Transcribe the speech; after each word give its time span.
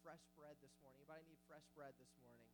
fresh 0.00 0.24
bread 0.36 0.56
this 0.64 0.72
morning? 0.80 1.04
Anybody 1.04 1.28
need 1.28 1.40
fresh 1.44 1.64
bread 1.76 1.92
this 2.00 2.12
morning? 2.24 2.48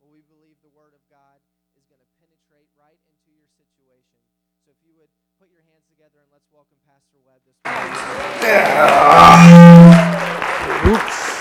Well, 0.00 0.12
we 0.12 0.20
believe 0.28 0.60
the 0.60 0.72
Word 0.72 0.92
of 0.92 1.00
God 1.08 1.40
is 1.72 1.84
going 1.88 2.00
to 2.04 2.10
penetrate 2.20 2.68
right 2.76 3.00
into 3.08 3.32
your 3.32 3.48
situation. 3.56 4.20
So 4.64 4.70
if 4.76 4.80
you 4.84 4.92
would 5.00 5.08
put 5.40 5.48
your 5.48 5.64
hands 5.72 5.88
together 5.88 6.20
and 6.20 6.28
let's 6.30 6.46
welcome 6.52 6.76
Pastor 6.84 7.18
Webb 7.24 7.40
this 7.48 7.56
morning. 7.64 7.96
Oops. 10.92 11.32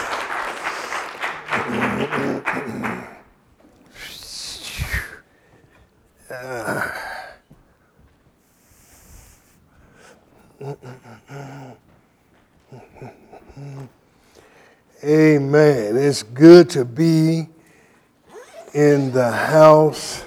Amen. 15.04 15.98
It's 15.98 16.22
good 16.22 16.70
to 16.72 16.86
be 16.86 17.50
in 18.76 19.12
the 19.12 19.32
house 19.32 20.24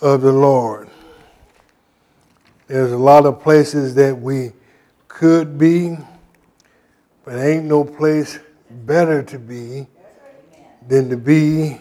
of 0.00 0.22
the 0.22 0.32
Lord. 0.32 0.88
There's 2.68 2.92
a 2.92 2.96
lot 2.96 3.26
of 3.26 3.42
places 3.42 3.94
that 3.96 4.18
we 4.18 4.52
could 5.08 5.58
be, 5.58 5.98
but 7.22 7.36
ain't 7.36 7.66
no 7.66 7.84
place 7.84 8.38
better 8.70 9.22
to 9.24 9.38
be 9.38 9.86
than 10.88 11.10
to 11.10 11.18
be 11.18 11.76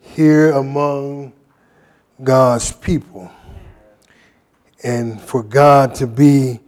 here 0.00 0.52
among 0.52 1.32
God's 2.22 2.70
people 2.70 3.32
and 4.84 5.20
for 5.20 5.42
God 5.42 5.92
to 5.96 6.06
be 6.06 6.60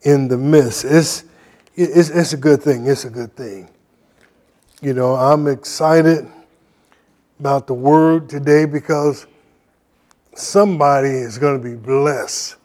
in 0.00 0.28
the 0.28 0.38
midst. 0.38 0.86
It's, 0.86 1.24
it's, 1.74 2.08
it's 2.08 2.32
a 2.32 2.38
good 2.38 2.62
thing. 2.62 2.86
It's 2.86 3.04
a 3.04 3.10
good 3.10 3.36
thing. 3.36 3.68
You 4.82 4.94
know, 4.94 5.14
I'm 5.14 5.46
excited 5.46 6.26
about 7.38 7.68
the 7.68 7.72
word 7.72 8.28
today 8.28 8.64
because 8.64 9.28
somebody 10.34 11.10
is 11.10 11.38
going 11.38 11.62
to 11.62 11.64
be 11.64 11.76
blessed. 11.76 12.56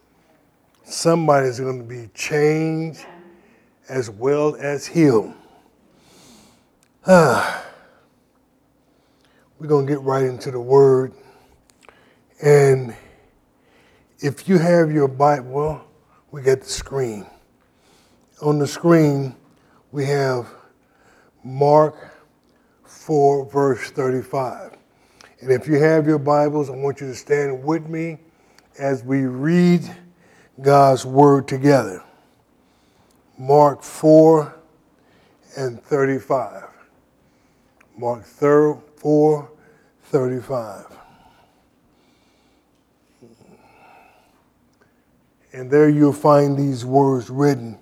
Somebody 0.83 1.47
is 1.47 1.59
going 1.59 1.77
to 1.77 1.83
be 1.83 2.09
changed 2.15 3.05
as 3.87 4.09
well 4.09 4.55
as 4.55 4.87
healed. 4.87 5.31
Ah, 7.05 7.63
we're 9.59 9.67
going 9.67 9.85
to 9.85 9.93
get 9.93 10.01
right 10.01 10.23
into 10.23 10.49
the 10.49 10.59
word. 10.59 11.13
And 12.41 12.95
if 14.21 14.49
you 14.49 14.57
have 14.57 14.91
your 14.91 15.07
Bible, 15.07 15.85
we 16.31 16.41
got 16.41 16.61
the 16.61 16.65
screen. 16.65 17.27
On 18.41 18.57
the 18.57 18.65
screen, 18.65 19.35
we 19.91 20.05
have 20.05 20.47
Mark 21.47 22.13
4, 22.83 23.45
verse 23.45 23.89
35. 23.91 24.73
And 25.39 25.49
if 25.49 25.65
you 25.65 25.75
have 25.75 26.05
your 26.05 26.19
Bibles, 26.19 26.69
I 26.69 26.73
want 26.73 26.99
you 26.99 27.07
to 27.07 27.15
stand 27.15 27.63
with 27.63 27.87
me 27.87 28.17
as 28.77 29.01
we 29.01 29.21
read 29.21 29.89
God's 30.61 31.05
Word 31.05 31.47
together. 31.47 32.03
Mark 33.37 33.81
4 33.81 34.53
and 35.55 35.81
35. 35.81 36.65
Mark 37.97 38.25
4, 38.25 39.49
35. 40.03 40.85
And 45.53 45.71
there 45.71 45.87
you'll 45.87 46.11
find 46.11 46.57
these 46.57 46.83
words 46.83 47.29
written 47.29 47.79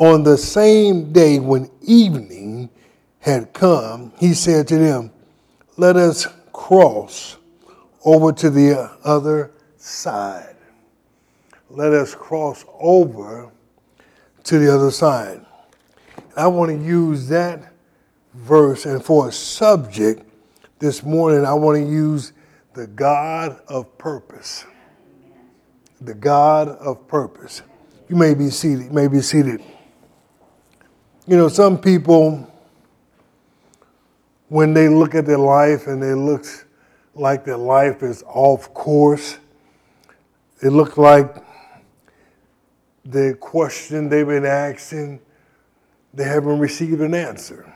on 0.00 0.22
the 0.22 0.38
same 0.38 1.12
day 1.12 1.38
when 1.38 1.70
evening 1.82 2.70
had 3.18 3.52
come, 3.52 4.12
he 4.18 4.32
said 4.32 4.66
to 4.66 4.78
them, 4.78 5.12
Let 5.76 5.96
us 5.96 6.26
cross 6.52 7.36
over 8.02 8.32
to 8.32 8.48
the 8.48 8.90
other 9.04 9.52
side. 9.76 10.56
Let 11.68 11.92
us 11.92 12.14
cross 12.14 12.64
over 12.80 13.52
to 14.44 14.58
the 14.58 14.74
other 14.74 14.90
side. 14.90 15.44
I 16.34 16.46
want 16.46 16.70
to 16.70 16.82
use 16.82 17.28
that 17.28 17.70
verse, 18.32 18.86
and 18.86 19.04
for 19.04 19.28
a 19.28 19.32
subject 19.32 20.26
this 20.78 21.02
morning, 21.02 21.44
I 21.44 21.52
want 21.52 21.76
to 21.76 21.84
use 21.84 22.32
the 22.72 22.86
God 22.86 23.60
of 23.68 23.98
purpose. 23.98 24.64
The 26.00 26.14
God 26.14 26.68
of 26.68 27.06
purpose. 27.06 27.60
You 28.08 28.16
may 28.16 28.32
be 28.32 28.48
seated. 28.48 28.86
You 28.86 28.92
may 28.92 29.06
be 29.06 29.20
seated. 29.20 29.62
You 31.26 31.36
know, 31.36 31.48
some 31.48 31.78
people, 31.78 32.50
when 34.48 34.72
they 34.72 34.88
look 34.88 35.14
at 35.14 35.26
their 35.26 35.38
life 35.38 35.86
and 35.86 36.02
it 36.02 36.16
looks 36.16 36.64
like 37.14 37.44
their 37.44 37.58
life 37.58 38.02
is 38.02 38.24
off 38.26 38.72
course, 38.72 39.38
it 40.62 40.70
looks 40.70 40.96
like 40.96 41.36
the 43.04 43.36
question 43.38 44.08
they've 44.08 44.26
been 44.26 44.46
asking, 44.46 45.20
they 46.14 46.24
haven't 46.24 46.58
received 46.58 47.02
an 47.02 47.14
answer. 47.14 47.70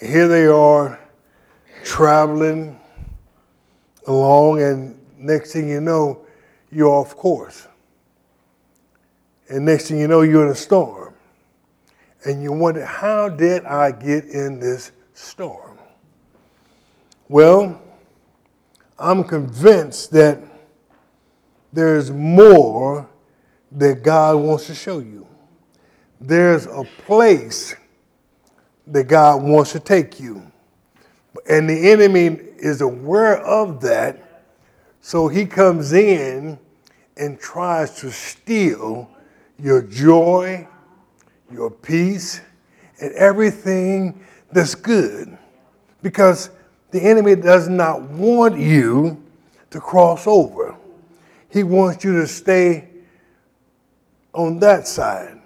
Here 0.00 0.28
they 0.28 0.46
are 0.46 1.00
traveling 1.84 2.78
along, 4.06 4.62
and 4.62 4.98
next 5.18 5.52
thing 5.52 5.68
you 5.68 5.80
know, 5.80 6.24
you're 6.70 6.88
off 6.88 7.16
course. 7.16 7.66
And 9.48 9.64
next 9.64 9.88
thing 9.88 9.98
you 9.98 10.08
know, 10.08 10.22
you're 10.22 10.46
in 10.46 10.52
a 10.52 10.56
storm 10.56 11.11
and 12.24 12.42
you 12.42 12.52
wonder, 12.52 12.84
how 12.84 13.28
did 13.28 13.64
I 13.64 13.90
get 13.90 14.26
in 14.26 14.60
this 14.60 14.92
storm? 15.14 15.78
Well, 17.28 17.80
I'm 18.98 19.24
convinced 19.24 20.10
that 20.12 20.38
there's 21.72 22.10
more 22.10 23.08
that 23.72 24.02
God 24.02 24.36
wants 24.36 24.66
to 24.66 24.74
show 24.74 24.98
you. 24.98 25.26
There's 26.20 26.66
a 26.66 26.84
place 27.06 27.74
that 28.86 29.04
God 29.04 29.42
wants 29.42 29.72
to 29.72 29.80
take 29.80 30.20
you. 30.20 30.42
And 31.48 31.68
the 31.68 31.90
enemy 31.90 32.38
is 32.58 32.80
aware 32.80 33.38
of 33.38 33.80
that, 33.80 34.44
so 35.00 35.28
he 35.28 35.46
comes 35.46 35.92
in 35.92 36.58
and 37.16 37.40
tries 37.40 37.98
to 38.00 38.10
steal 38.10 39.10
your 39.58 39.82
joy, 39.82 40.68
your 41.52 41.70
peace, 41.70 42.40
and 43.00 43.12
everything 43.14 44.24
that's 44.50 44.74
good. 44.74 45.36
Because 46.02 46.50
the 46.90 47.00
enemy 47.00 47.36
does 47.36 47.68
not 47.68 48.02
want 48.02 48.58
you 48.58 49.22
to 49.70 49.80
cross 49.80 50.26
over. 50.26 50.76
He 51.48 51.62
wants 51.62 52.04
you 52.04 52.20
to 52.20 52.26
stay 52.26 52.88
on 54.32 54.58
that 54.60 54.86
side. 54.86 55.40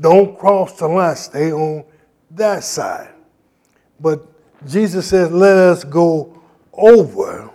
Don't 0.00 0.38
cross 0.38 0.78
the 0.78 0.88
line, 0.88 1.16
stay 1.16 1.52
on 1.52 1.84
that 2.30 2.64
side. 2.64 3.10
But 4.00 4.26
Jesus 4.66 5.08
says, 5.08 5.30
let 5.30 5.56
us 5.56 5.84
go 5.84 6.40
over 6.72 7.50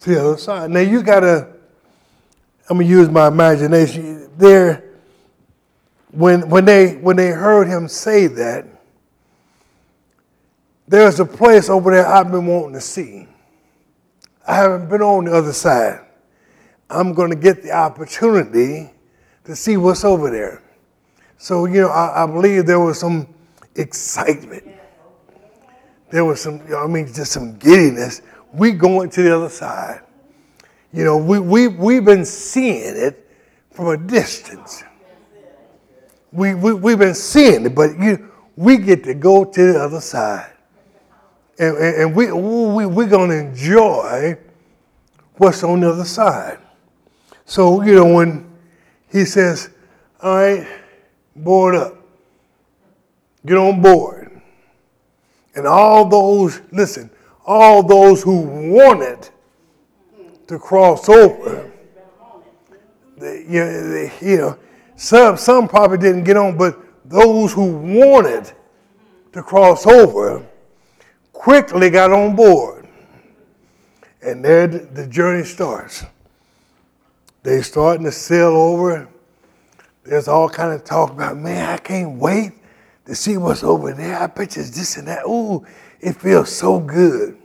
to 0.00 0.10
the 0.10 0.20
other 0.20 0.38
side. 0.38 0.70
Now 0.70 0.80
you 0.80 1.02
gotta, 1.02 1.48
I'm 2.68 2.78
gonna 2.78 2.88
use 2.88 3.08
my 3.08 3.28
imagination. 3.28 4.30
There 4.36 4.89
when, 6.12 6.48
when, 6.48 6.64
they, 6.64 6.96
when 6.96 7.16
they 7.16 7.30
heard 7.30 7.68
him 7.68 7.88
say 7.88 8.26
that, 8.26 8.66
there's 10.88 11.20
a 11.20 11.24
place 11.24 11.70
over 11.70 11.92
there 11.92 12.06
I've 12.06 12.32
been 12.32 12.46
wanting 12.46 12.74
to 12.74 12.80
see. 12.80 13.28
I 14.46 14.56
haven't 14.56 14.88
been 14.88 15.02
on 15.02 15.26
the 15.26 15.32
other 15.32 15.52
side. 15.52 16.00
I'm 16.88 17.14
going 17.14 17.30
to 17.30 17.36
get 17.36 17.62
the 17.62 17.70
opportunity 17.70 18.90
to 19.44 19.54
see 19.54 19.76
what's 19.76 20.04
over 20.04 20.30
there. 20.30 20.62
So, 21.38 21.66
you 21.66 21.82
know, 21.82 21.88
I, 21.88 22.24
I 22.24 22.26
believe 22.26 22.66
there 22.66 22.80
was 22.80 22.98
some 22.98 23.32
excitement. 23.76 24.64
There 26.10 26.24
was 26.24 26.40
some, 26.40 26.58
you 26.64 26.70
know, 26.70 26.82
I 26.82 26.86
mean, 26.88 27.06
just 27.06 27.30
some 27.30 27.56
giddiness. 27.56 28.22
We 28.52 28.72
going 28.72 29.10
to 29.10 29.22
the 29.22 29.36
other 29.36 29.48
side. 29.48 30.00
You 30.92 31.04
know, 31.04 31.16
we, 31.16 31.38
we, 31.38 31.68
we've 31.68 32.04
been 32.04 32.24
seeing 32.24 32.96
it 32.96 33.30
from 33.70 33.86
a 33.86 33.96
distance 33.96 34.82
we, 36.32 36.54
we, 36.54 36.72
we've 36.72 36.98
been 36.98 37.14
seeing 37.14 37.66
it, 37.66 37.74
but 37.74 37.98
you, 37.98 38.30
we 38.56 38.76
get 38.76 39.04
to 39.04 39.14
go 39.14 39.44
to 39.44 39.72
the 39.72 39.80
other 39.80 40.00
side. 40.00 40.52
And, 41.58 41.76
and, 41.76 41.96
and 41.96 42.16
we, 42.16 42.30
we, 42.32 42.86
we're 42.86 43.08
going 43.08 43.30
to 43.30 43.38
enjoy 43.38 44.38
what's 45.34 45.62
on 45.64 45.80
the 45.80 45.90
other 45.90 46.04
side. 46.04 46.58
So, 47.44 47.82
you 47.82 47.94
know, 47.94 48.14
when 48.14 48.46
he 49.10 49.24
says, 49.24 49.70
all 50.22 50.36
right, 50.36 50.66
board 51.34 51.74
up, 51.74 51.96
get 53.44 53.56
on 53.56 53.82
board. 53.82 54.40
And 55.56 55.66
all 55.66 56.08
those, 56.08 56.60
listen, 56.70 57.10
all 57.44 57.82
those 57.82 58.22
who 58.22 58.40
wanted 58.72 59.28
to 60.46 60.58
cross 60.58 61.08
over, 61.08 61.72
they, 63.16 63.44
you 63.48 63.64
know, 63.64 63.90
they, 63.90 64.12
you 64.22 64.36
know 64.36 64.58
some, 65.00 65.38
some 65.38 65.66
probably 65.66 65.96
didn't 65.96 66.24
get 66.24 66.36
on, 66.36 66.58
but 66.58 66.78
those 67.06 67.54
who 67.54 67.72
wanted 67.74 68.52
to 69.32 69.42
cross 69.42 69.86
over 69.86 70.46
quickly 71.32 71.88
got 71.88 72.12
on 72.12 72.36
board. 72.36 72.86
And 74.20 74.44
there 74.44 74.66
the 74.66 75.06
journey 75.06 75.44
starts. 75.44 76.04
They 77.42 77.62
starting 77.62 78.04
to 78.04 78.12
sail 78.12 78.48
over. 78.48 79.08
There's 80.04 80.28
all 80.28 80.50
kind 80.50 80.74
of 80.74 80.84
talk 80.84 81.10
about, 81.12 81.38
man, 81.38 81.70
I 81.70 81.78
can't 81.78 82.18
wait 82.18 82.52
to 83.06 83.14
see 83.14 83.38
what's 83.38 83.64
over 83.64 83.94
there. 83.94 84.18
I 84.18 84.26
bet 84.26 84.54
you 84.56 84.64
this 84.64 84.98
and 84.98 85.08
that. 85.08 85.24
Ooh, 85.24 85.64
it 86.00 86.12
feels 86.12 86.54
so 86.54 86.78
good. 86.78 87.38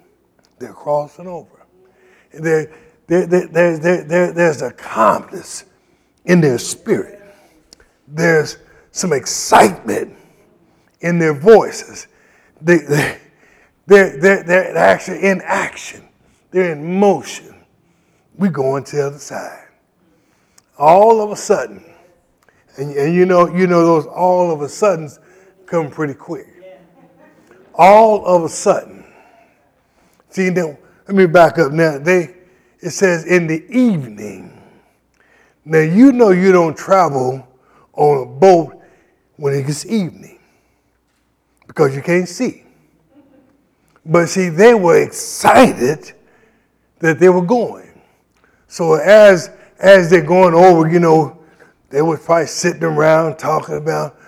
They're 0.60 0.74
crossing 0.74 1.28
over. 1.28 1.66
There, 2.34 2.76
there, 3.08 3.26
there, 3.28 3.48
there, 3.48 4.04
there, 4.04 4.34
there's 4.34 4.62
a 4.62 4.74
calmness 4.74 5.64
in 6.26 6.42
their 6.42 6.58
spirit. 6.58 7.22
There's 8.08 8.58
some 8.92 9.14
excitement 9.14 10.16
in 11.02 11.20
their 11.20 11.34
voices. 11.34 12.08
They, 12.62 12.78
they, 12.78 13.20
they're, 13.88 14.20
they're, 14.20 14.44
they're 14.44 14.78
actually 14.78 15.24
in 15.24 15.42
action. 15.44 16.08
They're 16.52 16.72
in 16.72 17.00
motion. 17.00 17.56
We 18.38 18.50
go 18.50 18.80
to 18.80 18.96
the 18.96 19.08
other 19.08 19.20
side. 19.20 19.68
All 20.78 21.22
of 21.22 21.32
a 21.32 21.36
sudden, 21.36 21.84
and, 22.78 22.92
and 22.96 23.16
you 23.16 23.26
know, 23.26 23.54
you 23.54 23.68
know 23.68 23.86
those 23.86 24.06
all 24.06 24.52
of 24.52 24.62
a 24.62 24.68
suddens 24.68 25.20
come 25.66 25.90
pretty 25.90 26.14
quick. 26.14 26.48
All 27.74 28.26
of 28.26 28.44
a 28.44 28.50
sudden. 28.50 29.06
See, 30.30 30.50
now, 30.50 30.78
let 31.08 31.16
me 31.16 31.26
back 31.26 31.58
up 31.60 31.72
now. 31.72 31.98
They, 31.98 32.36
it 32.80 32.90
says 32.90 33.26
in 33.26 33.48
the 33.48 33.66
evening. 33.70 34.62
Now 35.64 35.80
you 35.80 36.12
know 36.12 36.30
you 36.30 36.52
don't 36.52 36.78
travel 36.78 37.48
on 37.96 38.24
a 38.24 38.26
boat 38.26 38.82
when 39.38 39.54
it 39.54 39.66
gets 39.66 39.86
evening 39.86 40.40
because 41.68 41.96
you 41.96 42.02
can't 42.02 42.28
see. 42.28 42.64
But 44.06 44.28
see, 44.28 44.50
they 44.50 44.76
were 44.76 45.02
excited 45.02 46.14
that 47.00 47.20
they 47.20 47.30
were 47.30 47.42
going. 47.42 48.02
So 48.68 48.96
as 48.96 49.50
as 49.80 50.10
they're 50.10 50.22
going 50.22 50.54
over, 50.54 50.88
you 50.90 51.00
know, 51.00 51.40
they 51.90 52.02
were 52.02 52.18
probably 52.18 52.48
sitting 52.48 52.84
around 52.84 53.38
talking 53.38 53.78
about 53.78 54.20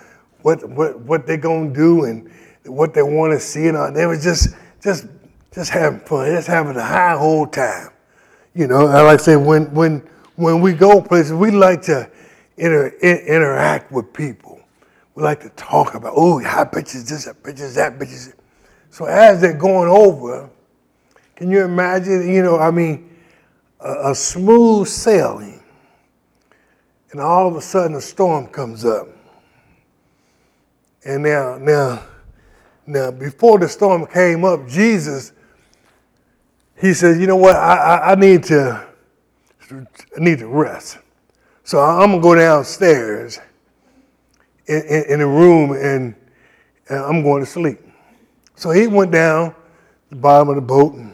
what 0.42 0.68
what 0.68 1.00
what 1.00 1.26
they're 1.26 1.36
gonna 1.36 1.72
do 1.72 2.04
and 2.04 2.30
what 2.64 2.92
they 2.94 3.02
want 3.02 3.32
to 3.32 3.40
see, 3.40 3.68
and 3.68 3.76
all. 3.76 3.92
they 3.92 4.06
were 4.06 4.18
just 4.18 4.54
just 4.82 5.06
just 5.52 5.70
having 5.70 6.00
fun, 6.00 6.30
just 6.30 6.48
having 6.48 6.76
a 6.76 6.84
high 6.84 7.16
whole 7.16 7.46
time. 7.46 7.90
You 8.54 8.66
know, 8.66 8.86
I 8.86 9.02
like 9.02 9.20
I 9.20 9.22
say 9.22 9.36
when 9.36 9.72
when 9.74 10.08
when 10.36 10.60
we 10.60 10.72
go 10.72 11.00
places, 11.00 11.32
we 11.32 11.50
like 11.50 11.82
to 11.82 12.10
inter, 12.58 12.88
interact 13.00 13.90
with 13.92 14.12
people. 14.12 14.60
We 15.14 15.22
like 15.22 15.40
to 15.40 15.50
talk 15.50 15.94
about, 15.94 16.12
oh, 16.16 16.38
how 16.40 16.64
bitch 16.64 16.94
is 16.94 17.08
this, 17.08 17.26
how 17.26 17.32
bitch 17.32 17.74
that, 17.74 17.98
bitch 17.98 18.12
is. 18.12 18.34
So 18.90 19.04
as 19.06 19.40
they're 19.40 19.52
going 19.52 19.88
over, 19.88 20.50
can 21.36 21.50
you 21.50 21.64
imagine? 21.64 22.32
You 22.32 22.42
know, 22.42 22.58
I 22.58 22.70
mean, 22.70 23.16
a, 23.80 24.10
a 24.10 24.14
smooth 24.14 24.88
sailing, 24.88 25.62
and 27.12 27.20
all 27.20 27.48
of 27.48 27.56
a 27.56 27.60
sudden 27.60 27.96
a 27.96 28.00
storm 28.00 28.46
comes 28.48 28.84
up. 28.84 29.08
And 31.04 31.22
now, 31.22 31.58
now, 31.58 32.02
now, 32.86 33.10
before 33.10 33.58
the 33.58 33.68
storm 33.68 34.06
came 34.06 34.44
up, 34.44 34.66
Jesus 34.66 35.32
he 36.80 36.94
says, 36.94 37.18
you 37.18 37.26
know 37.26 37.36
what, 37.36 37.56
I, 37.56 37.74
I, 37.74 38.12
I 38.12 38.14
need 38.14 38.44
to 38.44 38.86
I 39.70 40.20
need 40.20 40.38
to 40.38 40.46
rest. 40.46 40.98
So 41.68 41.80
I'm 41.80 42.12
gonna 42.12 42.22
go 42.22 42.34
downstairs 42.34 43.38
in, 44.68 44.80
in, 44.84 45.04
in 45.04 45.18
the 45.18 45.26
room 45.26 45.72
and, 45.72 46.14
and, 46.88 46.98
I'm 46.98 47.22
going 47.22 47.44
to 47.44 47.50
sleep. 47.50 47.78
So 48.54 48.70
he 48.70 48.86
went 48.86 49.12
down 49.12 49.54
the 50.08 50.16
bottom 50.16 50.48
of 50.48 50.54
the 50.54 50.62
boat 50.62 50.94
and 50.94 51.12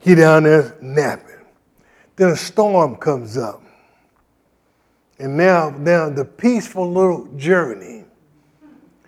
he 0.00 0.14
down 0.14 0.42
there 0.42 0.76
napping. 0.82 1.46
Then 2.14 2.28
a 2.28 2.36
storm 2.36 2.96
comes 2.96 3.38
up. 3.38 3.62
And 5.18 5.34
now, 5.34 5.70
now 5.70 6.10
the 6.10 6.26
peaceful 6.26 6.92
little 6.92 7.24
journey 7.38 8.04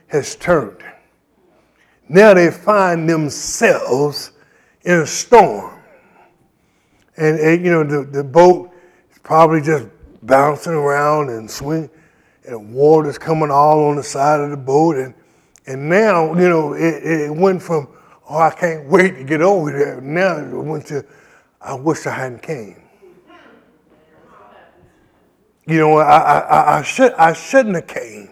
has 0.07 0.37
turned. 0.37 0.83
Now 2.09 2.33
they 2.33 2.51
find 2.51 3.07
themselves 3.07 4.33
in 4.85 5.01
a 5.01 5.07
storm. 5.07 5.79
And, 7.19 7.39
and 7.39 7.63
you 7.63 7.71
know, 7.71 7.85
the, 7.85 8.11
the 8.11 8.25
boat 8.25 8.73
is 9.13 9.19
probably 9.19 9.61
just 9.61 9.89
bouncing 10.27 10.73
around 10.73 11.31
and 11.31 11.51
swing, 11.51 11.91
and 12.47 12.75
water's 12.75 13.19
coming 13.19 13.51
all 13.51 13.87
on 13.87 13.97
the 13.97 14.03
side 14.03 14.41
of 14.41 14.51
the 14.51 14.57
boat. 14.57 14.97
And, 14.97 15.15
and 15.67 15.89
now, 15.89 16.35
you 16.35 16.49
know, 16.49 16.75
it, 16.75 17.05
it 17.05 17.35
went 17.35 17.63
from, 17.63 17.89
oh, 18.29 18.39
I 18.39 18.51
can't 18.51 18.89
wait 18.89 19.17
to 19.17 19.25
get 19.25 19.41
over 19.41 19.73
there. 19.73 20.01
Now 20.01 20.39
it 20.39 20.51
went 20.51 20.87
to, 20.87 21.05
I 21.61 21.75
wish 21.75 22.07
I 22.07 22.11
hadn't 22.11 22.43
came. 22.43 22.81
You 25.67 25.79
know, 25.79 25.97
I, 25.97 26.19
I, 26.19 26.79
I, 26.79 26.83
should, 26.83 27.15
I 27.15 27.33
shouldn't 27.33 27.75
have 27.75 27.87
came. 27.87 28.29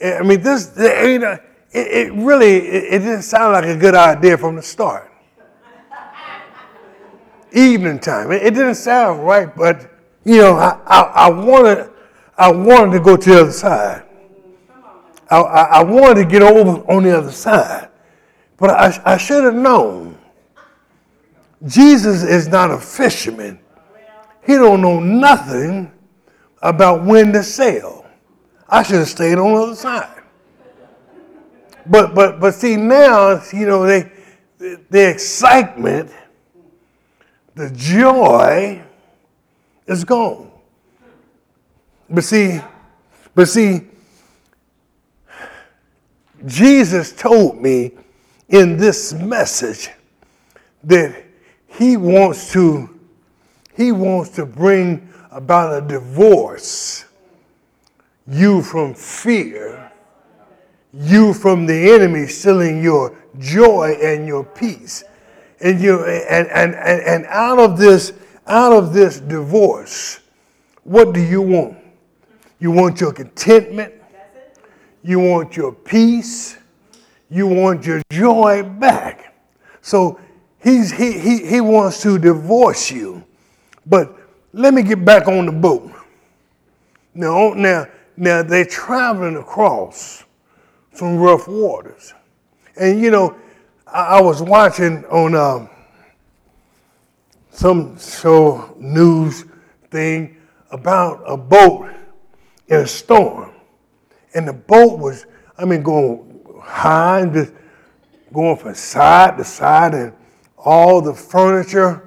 Eh, 0.00 0.18
I 0.18 0.22
mean, 0.22 0.40
this, 0.40 0.72
it, 0.78 1.42
it 1.72 2.12
really, 2.14 2.56
it, 2.56 3.00
didn't 3.00 3.22
sound 3.22 3.52
like 3.52 3.66
a 3.66 3.76
good 3.76 3.94
idea 3.94 4.38
from 4.38 4.56
the 4.56 4.62
start 4.62 5.08
evening 7.52 7.98
time. 7.98 8.30
It 8.30 8.54
didn't 8.54 8.74
sound 8.76 9.26
right, 9.26 9.54
but 9.54 9.97
you 10.28 10.36
know, 10.36 10.56
I, 10.56 10.78
I, 10.84 11.00
I, 11.00 11.30
wanted 11.30 11.90
I 12.36 12.52
wanted 12.52 12.98
to 12.98 13.00
go 13.00 13.16
to 13.16 13.30
the 13.30 13.40
other 13.40 13.52
side. 13.52 14.04
I, 15.30 15.40
I, 15.40 15.62
I 15.62 15.82
wanted 15.82 16.22
to 16.22 16.28
get 16.28 16.42
over 16.42 16.82
on 16.92 17.04
the 17.04 17.16
other 17.16 17.32
side. 17.32 17.88
But 18.58 18.70
I, 18.70 19.14
I 19.14 19.16
should 19.16 19.42
have 19.44 19.54
known. 19.54 20.18
Jesus 21.66 22.22
is 22.22 22.46
not 22.46 22.70
a 22.70 22.78
fisherman. 22.78 23.58
He 24.46 24.52
don't 24.52 24.82
know 24.82 25.00
nothing 25.00 25.90
about 26.60 27.04
when 27.04 27.32
to 27.32 27.42
sail. 27.42 28.04
I 28.68 28.82
should 28.82 28.96
have 28.96 29.08
stayed 29.08 29.38
on 29.38 29.54
the 29.54 29.60
other 29.62 29.76
side. 29.76 30.22
But 31.86 32.14
but 32.14 32.38
but 32.38 32.52
see 32.52 32.76
now, 32.76 33.42
you 33.50 33.66
know, 33.66 33.86
they 33.86 34.12
the 34.58 35.08
excitement 35.10 36.10
the 37.54 37.70
joy 37.70 38.84
is 39.88 40.04
gone. 40.04 40.50
But 42.08 42.24
see, 42.24 42.60
but 43.34 43.48
see, 43.48 43.82
Jesus 46.46 47.12
told 47.12 47.60
me 47.60 47.92
in 48.48 48.76
this 48.76 49.12
message 49.12 49.90
that 50.84 51.24
he 51.66 51.96
wants 51.96 52.52
to 52.52 52.94
he 53.76 53.92
wants 53.92 54.30
to 54.30 54.44
bring 54.44 55.08
about 55.30 55.82
a 55.82 55.86
divorce. 55.86 57.04
You 58.26 58.62
from 58.62 58.94
fear. 58.94 59.92
You 60.92 61.32
from 61.32 61.66
the 61.66 61.92
enemy 61.92 62.26
stealing 62.26 62.82
your 62.82 63.16
joy 63.38 63.96
and 64.02 64.26
your 64.26 64.42
peace. 64.42 65.04
And 65.60 65.80
you 65.80 66.04
and, 66.04 66.48
and, 66.48 66.74
and, 66.74 67.02
and 67.02 67.26
out 67.26 67.58
of 67.58 67.78
this 67.78 68.12
out 68.48 68.72
of 68.72 68.92
this 68.92 69.20
divorce 69.20 70.20
what 70.88 71.12
do 71.12 71.20
you 71.20 71.42
want? 71.42 71.76
You 72.58 72.70
want 72.70 72.98
your 72.98 73.12
contentment? 73.12 73.92
You 75.02 75.20
want 75.20 75.54
your 75.54 75.70
peace? 75.70 76.56
You 77.28 77.46
want 77.46 77.84
your 77.84 78.00
joy 78.10 78.62
back? 78.62 79.34
So 79.82 80.18
he's 80.62 80.90
he, 80.90 81.18
he, 81.18 81.46
he 81.46 81.60
wants 81.60 82.00
to 82.04 82.18
divorce 82.18 82.90
you. 82.90 83.22
But 83.84 84.16
let 84.54 84.72
me 84.72 84.82
get 84.82 85.04
back 85.04 85.28
on 85.28 85.44
the 85.44 85.52
boat. 85.52 85.92
Now 87.12 87.52
now 87.52 87.86
now 88.16 88.42
they're 88.42 88.64
traveling 88.64 89.36
across 89.36 90.24
some 90.94 91.18
rough 91.18 91.48
waters. 91.48 92.14
And 92.80 92.98
you 92.98 93.10
know 93.10 93.36
I, 93.86 94.22
was 94.22 94.40
watching 94.40 95.04
on 95.06 95.34
um, 95.34 95.68
some 97.58 97.98
show 97.98 98.72
news 98.78 99.44
thing 99.90 100.36
about 100.70 101.22
a 101.26 101.36
boat 101.36 101.90
in 102.68 102.76
a 102.76 102.86
storm, 102.86 103.52
and 104.34 104.46
the 104.46 104.52
boat 104.52 104.98
was, 104.98 105.26
I 105.56 105.64
mean, 105.64 105.82
going 105.82 106.40
high 106.62 107.20
and 107.20 107.32
just 107.32 107.52
going 108.32 108.56
from 108.56 108.74
side 108.74 109.36
to 109.38 109.44
side, 109.44 109.94
and 109.94 110.12
all 110.56 111.00
the 111.00 111.14
furniture. 111.14 112.04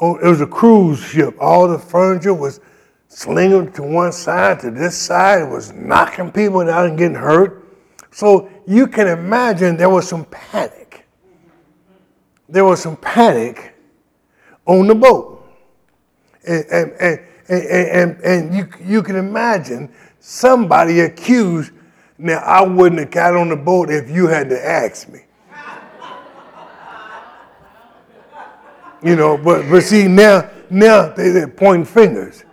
Oh, 0.00 0.16
it 0.16 0.26
was 0.26 0.40
a 0.40 0.46
cruise 0.46 1.00
ship. 1.00 1.36
All 1.38 1.68
the 1.68 1.78
furniture 1.78 2.34
was 2.34 2.58
slinging 3.06 3.70
to 3.72 3.82
one 3.82 4.10
side 4.10 4.58
to 4.60 4.70
this 4.72 4.98
side. 4.98 5.42
It 5.42 5.48
was 5.48 5.72
knocking 5.72 6.32
people 6.32 6.64
down 6.64 6.88
and 6.88 6.98
getting 6.98 7.14
hurt. 7.14 7.68
So 8.10 8.50
you 8.66 8.88
can 8.88 9.06
imagine 9.06 9.76
there 9.76 9.90
was 9.90 10.08
some 10.08 10.24
panic 10.24 10.82
there 12.52 12.66
was 12.66 12.82
some 12.82 12.96
panic 12.98 13.71
on 14.66 14.86
the 14.86 14.94
boat. 14.94 15.44
And, 16.46 16.64
and, 16.70 16.92
and, 17.00 17.20
and, 17.48 18.20
and, 18.20 18.54
you, 18.54 18.68
you 18.84 19.02
can 19.02 19.16
imagine 19.16 19.92
somebody 20.20 21.00
accused 21.00 21.72
Now, 22.18 22.38
I 22.38 22.62
wouldn't 22.62 23.00
have 23.00 23.10
got 23.10 23.36
on 23.36 23.48
the 23.48 23.56
boat 23.56 23.90
if 23.90 24.10
you 24.10 24.26
hadn't 24.26 24.58
asked 24.58 25.08
me. 25.08 25.20
You 29.04 29.16
know, 29.16 29.36
but, 29.36 29.68
but 29.68 29.82
see, 29.82 30.06
now, 30.06 30.48
now 30.70 31.08
they, 31.08 31.30
they're 31.30 31.48
pointing 31.48 31.84
fingers. 31.84 32.44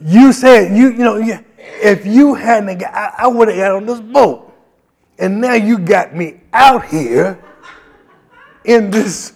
You 0.00 0.32
said, 0.32 0.76
you, 0.76 0.92
you 0.92 0.98
know, 0.98 1.16
if 1.82 2.06
you 2.06 2.34
hadn't, 2.34 2.78
got, 2.78 2.94
I, 2.94 3.24
I 3.24 3.26
would 3.26 3.48
have 3.48 3.56
got 3.56 3.72
on 3.72 3.86
this 3.86 4.00
boat. 4.00 4.52
And 5.18 5.40
now 5.40 5.54
you 5.54 5.78
got 5.78 6.14
me 6.14 6.40
out 6.52 6.86
here 6.86 7.42
in 8.64 8.90
this 8.90 9.34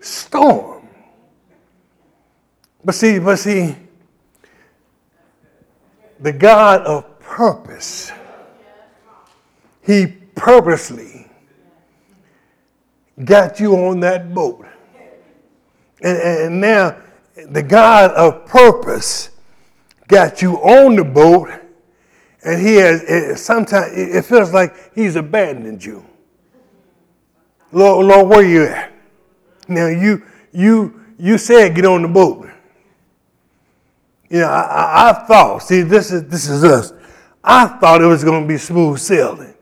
storm. 0.00 0.79
But 2.84 2.94
see, 2.94 3.18
but 3.18 3.36
see, 3.36 3.76
the 6.18 6.32
God 6.32 6.82
of 6.82 7.20
purpose, 7.20 8.10
He 9.82 10.06
purposely 10.34 11.28
got 13.24 13.60
you 13.60 13.74
on 13.76 14.00
that 14.00 14.34
boat. 14.34 14.64
And, 16.02 16.18
and 16.18 16.60
now 16.60 16.96
the 17.48 17.62
God 17.62 18.12
of 18.12 18.46
purpose 18.46 19.30
got 20.08 20.42
you 20.42 20.56
on 20.56 20.96
the 20.96 21.04
boat, 21.04 21.50
and 22.42 22.60
He 22.60 22.76
has, 22.76 23.40
sometimes 23.42 23.92
it 23.96 24.24
feels 24.24 24.52
like 24.52 24.94
He's 24.94 25.16
abandoned 25.16 25.84
you. 25.84 26.04
Lord, 27.72 28.06
Lord, 28.06 28.28
where 28.28 28.40
are 28.40 28.42
you 28.42 28.64
at? 28.64 28.92
Now 29.68 29.86
you 29.86 30.22
you 30.52 31.00
you 31.16 31.38
said 31.38 31.76
get 31.76 31.84
on 31.84 32.02
the 32.02 32.08
boat. 32.08 32.48
You 34.30 34.40
know, 34.40 34.46
I, 34.46 35.10
I, 35.10 35.12
thought, 35.26 35.58
see, 35.58 35.82
this 35.82 36.12
is 36.12 36.24
this 36.28 36.48
is 36.48 36.62
us. 36.62 36.92
I 37.42 37.66
thought 37.66 38.00
it 38.00 38.06
was 38.06 38.22
going 38.22 38.42
to 38.42 38.48
be 38.48 38.58
smooth 38.58 39.00
sailing. 39.00 39.54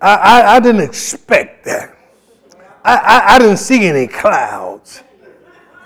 I, 0.00 0.14
I, 0.14 0.56
I 0.56 0.60
didn't 0.60 0.82
expect 0.82 1.64
that. 1.64 1.96
I, 2.84 3.34
I, 3.34 3.38
didn't 3.38 3.56
see 3.56 3.86
any 3.86 4.06
clouds. 4.06 5.02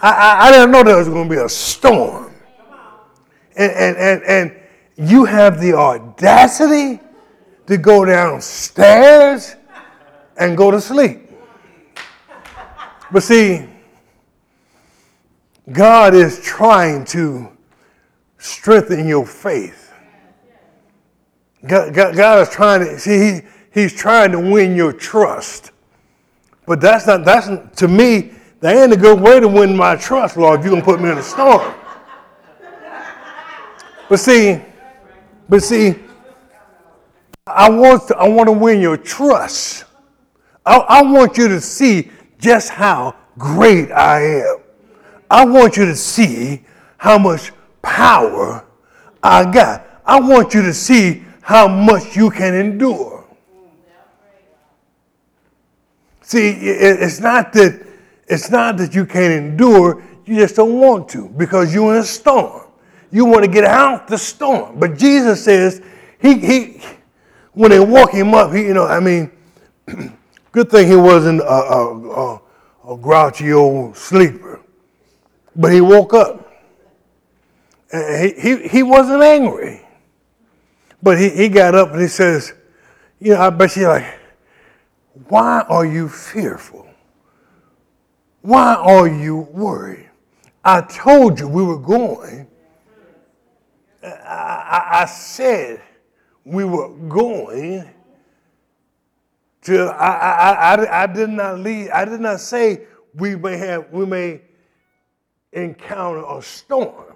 I, 0.02 0.10
I, 0.10 0.46
I 0.46 0.52
didn't 0.52 0.70
know 0.70 0.84
there 0.84 0.98
was 0.98 1.08
going 1.08 1.28
to 1.28 1.34
be 1.34 1.40
a 1.40 1.48
storm. 1.48 2.32
And, 3.56 3.72
and, 3.72 3.96
and, 3.96 4.22
and 4.24 5.08
you 5.10 5.24
have 5.24 5.58
the 5.58 5.72
audacity 5.72 7.00
to 7.66 7.76
go 7.78 8.04
downstairs 8.04 9.56
and 10.36 10.56
go 10.56 10.70
to 10.70 10.80
sleep. 10.80 11.30
But 13.10 13.22
see, 13.22 13.66
God 15.72 16.14
is 16.14 16.40
trying 16.42 17.04
to 17.06 17.51
strengthen 18.42 19.06
your 19.06 19.24
faith. 19.24 19.92
God, 21.64 21.94
God, 21.94 22.16
God 22.16 22.40
is 22.40 22.48
trying 22.48 22.80
to 22.80 22.98
see 22.98 23.18
he, 23.18 23.40
He's 23.72 23.94
trying 23.94 24.32
to 24.32 24.38
win 24.38 24.74
your 24.74 24.92
trust. 24.92 25.70
But 26.66 26.80
that's 26.80 27.06
not 27.06 27.24
that's 27.24 27.48
to 27.78 27.88
me, 27.88 28.32
that 28.60 28.76
ain't 28.76 28.92
a 28.92 28.96
good 28.96 29.20
way 29.20 29.40
to 29.40 29.48
win 29.48 29.76
my 29.76 29.96
trust, 29.96 30.36
Lord, 30.36 30.60
if 30.60 30.66
you're 30.66 30.74
gonna 30.74 30.84
put 30.84 31.00
me 31.00 31.10
in 31.10 31.18
a 31.18 31.22
storm. 31.22 31.74
But 34.08 34.18
see, 34.18 34.60
but 35.48 35.62
see, 35.62 35.94
I 37.46 37.70
want 37.70 38.08
to, 38.08 38.16
I 38.16 38.28
want 38.28 38.48
to 38.48 38.52
win 38.52 38.80
your 38.80 38.96
trust. 38.96 39.84
I, 40.66 40.76
I 40.76 41.02
want 41.02 41.38
you 41.38 41.48
to 41.48 41.60
see 41.60 42.10
just 42.38 42.70
how 42.70 43.16
great 43.38 43.90
I 43.90 44.40
am. 44.40 44.58
I 45.30 45.44
want 45.44 45.76
you 45.76 45.86
to 45.86 45.96
see 45.96 46.62
how 46.98 47.18
much 47.18 47.52
power 47.82 48.64
I 49.22 49.50
got. 49.50 49.86
I 50.04 50.20
want 50.20 50.54
you 50.54 50.62
to 50.62 50.74
see 50.74 51.22
how 51.42 51.68
much 51.68 52.16
you 52.16 52.30
can 52.30 52.54
endure. 52.54 53.24
See, 56.22 56.48
it's 56.50 57.20
not 57.20 57.52
that 57.52 57.86
it's 58.26 58.50
not 58.50 58.78
that 58.78 58.94
you 58.94 59.04
can't 59.04 59.32
endure, 59.32 60.02
you 60.24 60.36
just 60.36 60.56
don't 60.56 60.78
want 60.78 61.08
to 61.10 61.28
because 61.28 61.74
you're 61.74 61.94
in 61.94 62.00
a 62.00 62.04
storm. 62.04 62.66
You 63.10 63.26
want 63.26 63.44
to 63.44 63.50
get 63.50 63.64
out 63.64 64.08
the 64.08 64.16
storm. 64.16 64.80
But 64.80 64.96
Jesus 64.96 65.44
says, 65.44 65.82
he, 66.18 66.38
he 66.38 66.82
when 67.52 67.70
they 67.70 67.80
walk 67.80 68.12
him 68.12 68.32
up, 68.32 68.52
he, 68.54 68.62
you 68.62 68.74
know, 68.74 68.86
I 68.86 69.00
mean, 69.00 69.30
good 70.52 70.70
thing 70.70 70.88
he 70.88 70.96
wasn't 70.96 71.40
a, 71.40 71.44
a, 71.44 72.10
a, 72.10 72.40
a 72.88 72.96
grouchy 72.96 73.52
old 73.52 73.96
sleeper. 73.96 74.60
But 75.54 75.72
he 75.72 75.82
woke 75.82 76.14
up 76.14 76.51
he, 77.92 78.68
he, 78.68 78.82
wasn't 78.82 79.22
angry. 79.22 79.82
But 81.02 81.18
he, 81.18 81.28
he 81.28 81.48
got 81.48 81.74
up 81.74 81.92
and 81.92 82.00
he 82.00 82.08
says, 82.08 82.54
You 83.20 83.34
know, 83.34 83.40
I 83.40 83.50
bet 83.50 83.76
you 83.76 83.88
like, 83.88 84.18
why 85.28 85.60
are 85.68 85.84
you 85.84 86.08
fearful? 86.08 86.86
Why 88.40 88.74
are 88.74 89.06
you 89.06 89.36
worried? 89.36 90.08
I 90.64 90.80
told 90.82 91.38
you 91.38 91.48
we 91.48 91.62
were 91.62 91.78
going. 91.78 92.46
I, 94.02 94.08
I, 94.08 95.02
I 95.02 95.04
said 95.04 95.82
we 96.44 96.64
were 96.64 96.88
going 96.88 97.88
to, 99.62 99.84
I, 99.84 100.08
I, 100.08 100.74
I, 100.74 101.02
I 101.02 101.06
did 101.06 101.30
not 101.30 101.60
leave, 101.60 101.90
I 101.92 102.04
did 102.04 102.20
not 102.20 102.40
say 102.40 102.86
we 103.14 103.36
may 103.36 103.56
have, 103.58 103.92
we 103.92 104.06
may 104.06 104.40
encounter 105.52 106.24
a 106.26 106.42
storm. 106.42 107.11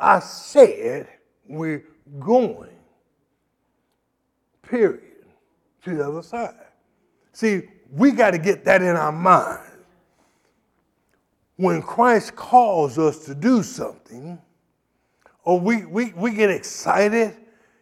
I 0.00 0.20
said 0.20 1.08
we're 1.46 1.84
going, 2.18 2.70
period, 4.62 5.02
to 5.84 5.94
the 5.94 6.08
other 6.08 6.22
side. 6.22 6.54
See, 7.32 7.62
we 7.92 8.12
got 8.12 8.30
to 8.32 8.38
get 8.38 8.64
that 8.64 8.82
in 8.82 8.96
our 8.96 9.12
mind. 9.12 9.66
When 11.56 11.82
Christ 11.82 12.34
calls 12.34 12.98
us 12.98 13.24
to 13.26 13.34
do 13.34 13.62
something, 13.62 14.40
or 15.44 15.60
we, 15.60 15.84
we, 15.84 16.12
we 16.14 16.32
get 16.32 16.50
excited, 16.50 17.36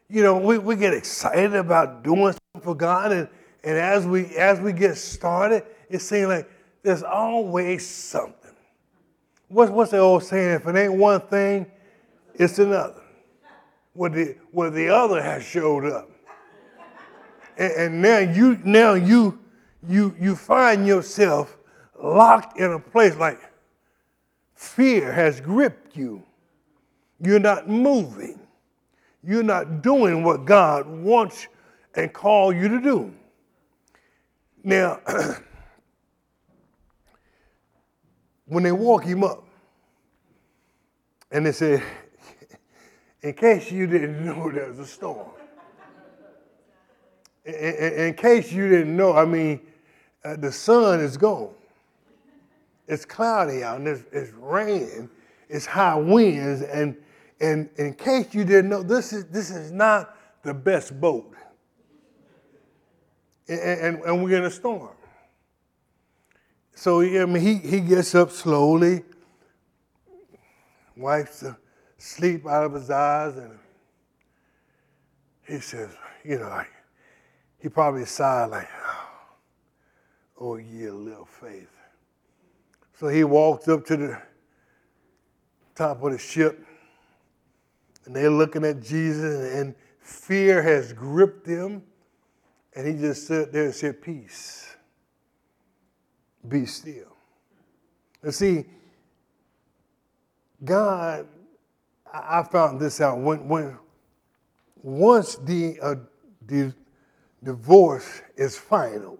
you 0.08 0.22
know, 0.22 0.36
we, 0.36 0.58
we 0.58 0.74
get 0.74 0.94
excited 0.94 1.54
about 1.54 2.02
doing 2.02 2.32
something 2.32 2.62
for 2.62 2.74
God, 2.74 3.12
and, 3.12 3.28
and 3.62 3.76
as 3.76 4.06
we 4.06 4.26
as 4.36 4.60
we 4.60 4.72
get 4.72 4.96
started, 4.96 5.64
it 5.88 6.00
seems 6.00 6.28
like 6.28 6.50
there's 6.82 7.02
always 7.02 7.86
something. 7.86 8.54
What's, 9.48 9.70
what's 9.70 9.90
the 9.90 9.98
old 9.98 10.24
saying? 10.24 10.56
If 10.56 10.66
it 10.66 10.76
ain't 10.76 10.94
one 10.94 11.20
thing, 11.20 11.66
it's 12.38 12.58
another. 12.58 13.02
Where 13.92 14.10
the, 14.10 14.36
where 14.52 14.70
the 14.70 14.88
other 14.88 15.22
has 15.22 15.42
showed 15.42 15.84
up. 15.84 16.10
And, 17.58 17.72
and 17.72 18.02
now 18.02 18.18
you 18.18 18.60
now 18.64 18.94
you 18.94 19.40
you 19.88 20.14
you 20.20 20.36
find 20.36 20.86
yourself 20.86 21.56
locked 22.00 22.58
in 22.58 22.72
a 22.72 22.78
place 22.78 23.16
like 23.16 23.40
fear 24.54 25.12
has 25.12 25.40
gripped 25.40 25.96
you. 25.96 26.22
You're 27.20 27.40
not 27.40 27.68
moving. 27.68 28.38
You're 29.24 29.42
not 29.42 29.82
doing 29.82 30.22
what 30.22 30.44
God 30.44 30.86
wants 30.86 31.48
and 31.94 32.12
called 32.12 32.54
you 32.56 32.68
to 32.68 32.80
do. 32.80 33.12
Now, 34.62 35.00
when 38.46 38.62
they 38.62 38.72
walk 38.72 39.04
him 39.04 39.24
up, 39.24 39.44
and 41.30 41.44
they 41.44 41.52
say, 41.52 41.82
in 43.22 43.32
case 43.34 43.70
you 43.70 43.86
didn't 43.86 44.24
know 44.24 44.50
there's 44.50 44.78
a 44.78 44.86
storm. 44.86 45.30
In, 47.44 47.54
in, 47.54 47.92
in 48.08 48.14
case 48.14 48.52
you 48.52 48.68
didn't 48.68 48.96
know, 48.96 49.14
I 49.14 49.24
mean, 49.24 49.60
uh, 50.24 50.36
the 50.36 50.52
sun 50.52 51.00
is 51.00 51.16
gone. 51.16 51.54
It's 52.86 53.04
cloudy 53.04 53.62
out 53.62 53.78
and 53.78 53.88
it's, 53.88 54.02
it's 54.12 54.32
raining. 54.32 55.10
It's 55.48 55.66
high 55.66 55.96
winds. 55.96 56.62
And, 56.62 56.96
and 57.40 57.68
in 57.76 57.94
case 57.94 58.34
you 58.34 58.44
didn't 58.44 58.70
know, 58.70 58.82
this 58.82 59.12
is, 59.12 59.26
this 59.26 59.50
is 59.50 59.72
not 59.72 60.16
the 60.42 60.54
best 60.54 60.98
boat. 61.00 61.34
And, 63.48 63.60
and, 63.60 63.98
and 64.02 64.24
we're 64.24 64.38
in 64.38 64.44
a 64.44 64.50
storm. 64.50 64.90
So 66.74 67.00
I 67.00 67.24
mean, 67.24 67.42
he, 67.42 67.54
he 67.56 67.80
gets 67.80 68.14
up 68.14 68.30
slowly, 68.30 69.02
wipes 70.96 71.40
the 71.40 71.56
sleep 71.98 72.46
out 72.46 72.64
of 72.64 72.72
his 72.72 72.90
eyes, 72.90 73.36
and 73.36 73.58
he 75.46 75.58
says, 75.58 75.90
you 76.24 76.38
know, 76.38 76.48
like, 76.48 76.70
he 77.58 77.68
probably 77.68 78.04
sighed 78.04 78.46
like, 78.46 78.68
oh, 78.86 79.08
oh 80.40 80.56
ye 80.56 80.88
little 80.88 81.26
faith. 81.26 81.68
So 82.94 83.08
he 83.08 83.24
walked 83.24 83.68
up 83.68 83.84
to 83.86 83.96
the 83.96 84.22
top 85.74 86.02
of 86.02 86.12
the 86.12 86.18
ship, 86.18 86.64
and 88.06 88.14
they're 88.14 88.30
looking 88.30 88.64
at 88.64 88.80
Jesus, 88.80 89.54
and 89.54 89.74
fear 90.00 90.62
has 90.62 90.92
gripped 90.92 91.46
them, 91.46 91.82
and 92.74 92.86
he 92.86 92.94
just 92.94 93.26
sat 93.26 93.52
there 93.52 93.64
and 93.64 93.74
said, 93.74 94.00
peace, 94.00 94.76
be 96.46 96.64
still. 96.64 97.16
And 98.22 98.34
see, 98.34 98.64
God 100.64 101.26
I 102.12 102.42
found 102.50 102.80
this 102.80 103.00
out 103.00 103.18
when 103.18 103.48
when 103.48 103.78
once 104.82 105.36
the, 105.36 105.78
uh, 105.82 105.94
the 106.46 106.72
divorce 107.42 108.22
is 108.36 108.56
final, 108.56 109.18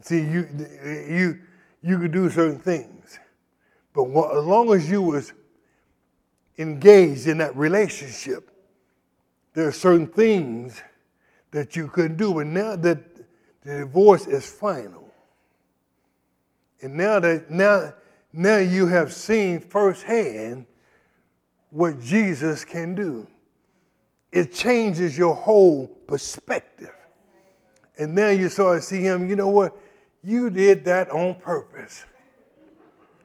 see, 0.00 0.20
you, 0.20 0.48
you, 1.08 1.38
you 1.82 1.98
could 1.98 2.12
do 2.12 2.30
certain 2.30 2.58
things. 2.58 3.18
But 3.94 4.04
as 4.04 4.44
long 4.44 4.72
as 4.72 4.90
you 4.90 5.02
was 5.02 5.32
engaged 6.58 7.26
in 7.26 7.38
that 7.38 7.56
relationship, 7.56 8.50
there 9.54 9.68
are 9.68 9.72
certain 9.72 10.06
things 10.06 10.82
that 11.50 11.76
you 11.76 11.88
couldn't 11.88 12.16
do. 12.16 12.34
But 12.34 12.46
now 12.46 12.76
that 12.76 12.98
the 13.62 13.78
divorce 13.78 14.26
is 14.26 14.50
final, 14.50 15.10
and 16.82 16.94
now 16.94 17.20
that 17.20 17.50
now 17.50 17.94
now 18.32 18.58
you 18.58 18.86
have 18.86 19.14
seen 19.14 19.60
firsthand 19.60 20.66
what 21.70 22.00
Jesus 22.00 22.64
can 22.64 22.94
do. 22.94 23.26
It 24.32 24.52
changes 24.52 25.16
your 25.16 25.34
whole 25.34 25.86
perspective. 25.86 26.94
And 27.98 28.16
then 28.16 28.38
you 28.38 28.48
start 28.48 28.80
to 28.80 28.86
see 28.86 29.00
him, 29.00 29.28
you 29.28 29.36
know 29.36 29.48
what? 29.48 29.76
You 30.22 30.50
did 30.50 30.84
that 30.84 31.10
on 31.10 31.36
purpose. 31.36 32.04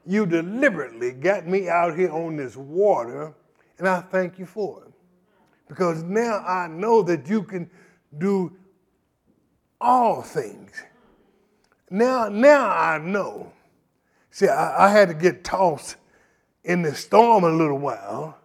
You 0.06 0.26
deliberately 0.26 1.12
got 1.12 1.48
me 1.48 1.70
out 1.70 1.98
here 1.98 2.12
on 2.12 2.38
this 2.38 2.56
water, 2.56 3.34
and 3.78 3.88
I 3.88 4.02
thank 4.02 4.40
you 4.40 4.46
for 4.46 4.84
it. 4.86 4.94
Because 5.68 6.04
now 6.04 6.40
I 6.40 6.68
know 6.68 7.02
that 7.04 7.30
you 7.30 7.44
can 7.44 7.70
do 8.18 8.56
all 9.80 10.22
things. 10.22 10.72
Now, 11.90 12.30
now 12.30 12.70
I 12.70 12.98
know 12.98 13.52
See, 14.32 14.48
I, 14.48 14.88
I, 14.88 14.90
had 14.90 15.10
to 15.10 15.14
get 15.14 15.44
tossed 15.44 15.98
in 16.64 16.82
the 16.82 16.94
storm 16.96 17.44
a 17.44 17.50
little 17.50 17.80
while, 17.80 18.38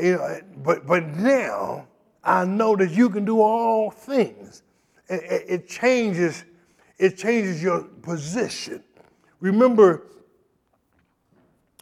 you 0.00 0.16
know, 0.16 0.40
but, 0.58 0.86
but 0.86 1.06
now 1.16 1.86
I 2.22 2.44
know 2.44 2.76
that 2.76 2.90
you 2.90 3.08
can 3.08 3.24
do 3.24 3.40
all 3.40 3.90
things. 3.90 4.62
It, 5.08 5.44
it 5.48 5.68
changes, 5.68 6.44
it 6.98 7.16
changes 7.16 7.62
your 7.62 7.82
position. 7.82 8.82
Remember, 9.40 10.06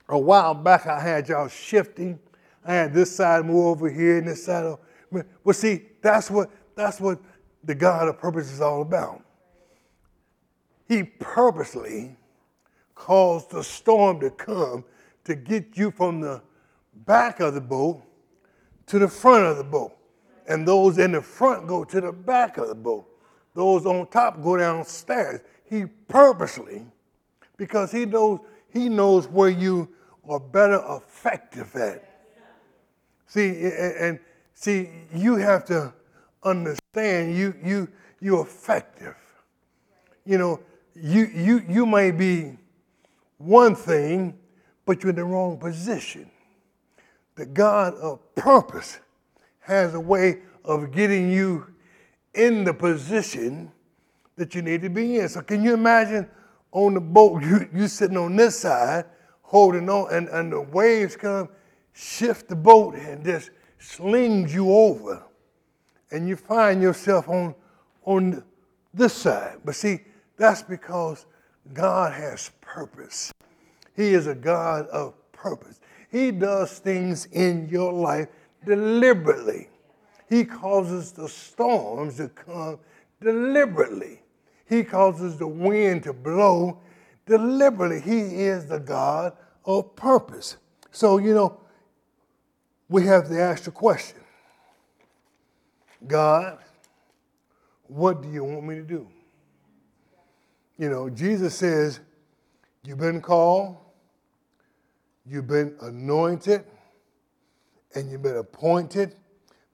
a 0.08 0.18
while 0.18 0.54
back 0.54 0.87
I 0.87 1.00
had 1.00 1.28
y'all 1.28 1.49
shifting. 1.49 2.18
I 2.64 2.75
had 2.75 2.92
this 2.92 3.14
side 3.14 3.44
move 3.46 3.66
over 3.66 3.88
here 3.88 4.18
and 4.18 4.28
this 4.28 4.44
side. 4.44 4.76
Well, 5.11 5.54
see, 5.54 5.82
that's 6.00 6.30
what 6.30 6.50
that's 6.75 7.00
what 7.00 7.18
the 7.64 7.75
God 7.75 8.08
of 8.08 8.18
purpose 8.18 8.52
is 8.52 8.61
all 8.61 8.82
about. 8.82 9.22
He 10.88 11.04
purposely 11.04 12.16
caused 12.94 13.50
the 13.50 13.64
storm 13.64 14.20
to 14.20 14.30
come 14.30 14.84
to 15.25 15.35
get 15.35 15.76
you 15.76 15.91
from 15.91 16.21
the 16.21 16.43
back 17.07 17.41
of 17.41 17.55
the 17.55 17.61
boat 17.61 18.02
to 18.87 18.99
the 18.99 19.09
front 19.09 19.45
of 19.45 19.57
the 19.57 19.64
boat. 19.64 19.97
And 20.49 20.67
those 20.67 20.99
in 20.99 21.12
the 21.12 21.23
front 21.23 21.67
go 21.67 21.85
to 21.85 22.00
the 22.00 22.12
back 22.12 22.59
of 22.59 22.69
the 22.69 22.75
boat. 22.75 23.07
Those 23.55 23.87
on 23.87 24.07
top 24.09 24.43
go 24.43 24.57
downstairs. 24.57 25.41
He 25.64 25.87
purposely, 25.87 26.87
because 27.57 27.93
he 27.93 28.07
knows 28.07 28.41
he 28.73 28.88
knows 28.88 29.29
where 29.29 29.50
you 29.50 29.88
are 30.29 30.41
better 30.41 30.83
effective 30.88 31.75
at. 31.76 32.09
See, 33.26 33.71
and 33.99 34.19
see, 34.55 34.88
you 35.14 35.37
have 35.37 35.64
to 35.67 35.93
understand 36.43 37.37
you 37.37 37.55
you 37.62 37.88
you're 38.21 38.43
effective. 38.43 39.17
You 40.25 40.38
know, 40.38 40.61
you 40.95 41.31
you 41.35 41.64
you 41.69 41.87
may 41.87 42.11
be 42.11 42.57
one 43.38 43.75
thing, 43.75 44.39
but 44.84 45.02
you're 45.02 45.10
in 45.10 45.16
the 45.16 45.25
wrong 45.25 45.58
position. 45.58 46.30
The 47.36 47.47
God 47.47 47.95
of 47.95 48.34
purpose 48.34 48.99
has 49.60 49.95
a 49.95 50.00
way 50.00 50.40
of 50.64 50.92
getting 50.92 51.30
you 51.30 51.66
in 52.34 52.64
the 52.64 52.75
position 52.75 53.71
that 54.36 54.54
you 54.54 54.62
need 54.62 54.82
to 54.82 54.90
be 54.90 55.18
in. 55.18 55.28
So 55.28 55.40
can 55.40 55.62
you 55.62 55.75
imagine 55.75 56.28
on 56.73 56.95
the 56.95 57.00
boat, 57.00 57.42
you, 57.45 57.68
you 57.73 57.88
sitting 57.88 58.16
on 58.16 58.36
this 58.36 58.58
side, 58.58 59.04
holding 59.42 59.88
on, 59.88 60.12
and, 60.12 60.28
and 60.28 60.52
the 60.52 60.60
waves 60.60 61.16
come, 61.16 61.49
shift 61.92 62.49
the 62.49 62.56
boat, 62.56 62.95
and 62.95 63.25
just 63.25 63.50
slings 63.78 64.54
you 64.54 64.73
over. 64.73 65.23
And 66.10 66.28
you 66.28 66.36
find 66.36 66.82
yourself 66.82 67.28
on, 67.28 67.54
on 68.04 68.42
this 68.92 69.14
side. 69.14 69.58
But 69.64 69.75
see, 69.75 70.00
that's 70.36 70.62
because 70.62 71.26
God 71.73 72.12
has 72.12 72.50
purpose. 72.60 73.32
He 73.95 74.15
is 74.15 74.26
a 74.26 74.35
God 74.35 74.87
of 74.89 75.15
purpose. 75.33 75.81
He 76.11 76.31
does 76.31 76.78
things 76.78 77.26
in 77.33 77.69
your 77.69 77.93
life 77.93 78.28
deliberately. 78.65 79.69
He 80.28 80.45
causes 80.45 81.13
the 81.13 81.28
storms 81.28 82.17
to 82.17 82.28
come 82.28 82.78
deliberately. 83.21 84.23
He 84.67 84.83
causes 84.83 85.37
the 85.37 85.47
wind 85.47 86.05
to 86.05 86.13
blow 86.13 86.78
deliberately. 87.26 88.00
He 88.00 88.43
is 88.43 88.67
the 88.67 88.81
God 88.81 89.35
of 89.65 89.95
purpose. 89.95 90.57
So, 90.91 91.19
you 91.19 91.35
know, 91.35 91.61
we 92.89 93.07
have 93.07 93.28
to 93.28 93.41
ask 93.41 93.65
the 93.65 93.71
question 93.71 94.21
God, 96.07 96.59
what 97.89 98.23
do 98.23 98.31
you 98.31 98.45
want 98.45 98.65
me 98.65 98.76
to 98.76 98.83
do? 98.83 99.07
You 100.78 100.89
know, 100.89 101.11
Jesus 101.11 101.55
says, 101.55 102.00
You've 102.85 102.99
been 102.99 103.21
called, 103.21 103.76
you've 105.26 105.47
been 105.47 105.76
anointed, 105.80 106.65
and 107.95 108.11
you've 108.11 108.23
been 108.23 108.37
appointed, 108.37 109.15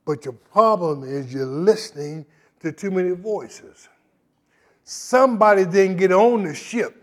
but 0.05 0.25
your 0.25 0.35
problem 0.35 1.05
is 1.05 1.33
you're 1.33 1.47
listening 1.47 2.27
to 2.61 2.73
too 2.73 2.91
many 2.91 3.11
voices. 3.11 3.89
Somebody 4.85 5.65
didn't 5.65 5.99
get 5.99 6.13
on 6.13 6.45
the 6.45 6.55
ship 6.55 6.97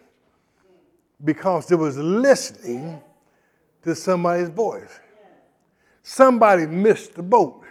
because 1.24 1.68
they 1.68 1.76
was 1.76 1.98
listening 1.98 3.02
to 3.84 3.96
somebody's 3.96 4.50
voice. 4.50 5.00
Somebody 6.04 6.66
missed 6.66 7.16
the 7.16 7.24
boat 7.24 7.64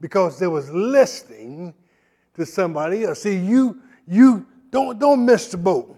because 0.00 0.38
they 0.38 0.48
was 0.48 0.68
listening 0.70 1.72
to 2.34 2.44
somebody 2.44 3.04
else. 3.04 3.22
See, 3.22 3.36
you 3.36 3.80
you 4.06 4.46
don't 4.70 4.98
don't 4.98 5.24
miss 5.24 5.48
the 5.48 5.56
boat. 5.56 5.96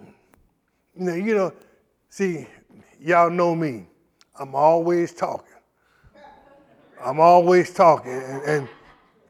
Know, 0.95 1.15
you 1.15 1.35
know, 1.35 1.53
see, 2.09 2.47
y'all 3.05 3.31
know 3.31 3.55
me. 3.55 3.87
I'm 4.39 4.55
always 4.55 5.13
talking. 5.13 5.53
I'm 7.05 7.21
always 7.21 7.73
talking. 7.73 8.13
And, 8.13 8.69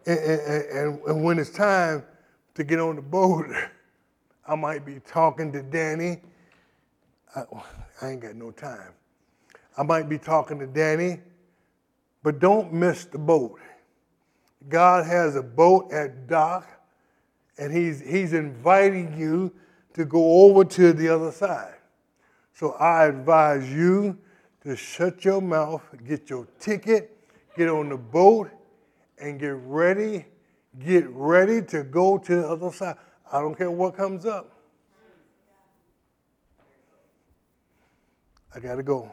and, 0.06 0.18
and, 0.18 1.00
and, 1.06 1.24
when 1.24 1.38
it's 1.38 1.50
time 1.50 2.04
to 2.54 2.62
get 2.62 2.78
on 2.78 2.96
the 2.96 3.02
boat, 3.02 3.46
I 4.46 4.54
might 4.54 4.86
be 4.86 5.00
talking 5.00 5.50
to 5.52 5.62
Danny. 5.62 6.20
I, 7.34 7.42
I 8.00 8.10
ain't 8.10 8.20
got 8.20 8.36
no 8.36 8.52
time. 8.52 8.92
I 9.76 9.82
might 9.82 10.08
be 10.08 10.18
talking 10.18 10.60
to 10.60 10.66
Danny, 10.66 11.20
but 12.22 12.38
don't 12.38 12.72
miss 12.72 13.06
the 13.06 13.18
boat. 13.18 13.58
God 14.68 15.04
has 15.04 15.34
a 15.34 15.42
boat 15.42 15.92
at 15.92 16.28
dock, 16.28 16.68
and 17.58 17.72
he's, 17.72 18.00
he's 18.00 18.34
inviting 18.34 19.18
you 19.18 19.52
to 19.94 20.04
go 20.04 20.44
over 20.44 20.64
to 20.64 20.92
the 20.92 21.08
other 21.08 21.32
side. 21.32 21.74
So 22.54 22.72
I 22.72 23.06
advise 23.06 23.70
you 23.70 24.16
to 24.62 24.76
shut 24.76 25.24
your 25.24 25.40
mouth, 25.40 25.82
get 26.06 26.30
your 26.30 26.46
ticket, 26.60 27.16
get 27.56 27.68
on 27.68 27.88
the 27.88 27.96
boat, 27.96 28.48
and 29.18 29.38
get 29.38 29.56
ready, 29.64 30.26
get 30.78 31.08
ready 31.10 31.60
to 31.62 31.82
go 31.82 32.16
to 32.16 32.36
the 32.36 32.48
other 32.48 32.70
side. 32.72 32.96
I 33.30 33.40
don't 33.40 33.56
care 33.56 33.70
what 33.70 33.96
comes 33.96 34.24
up. 34.24 34.52
I 38.54 38.60
got 38.60 38.76
to 38.76 38.84
go. 38.84 39.10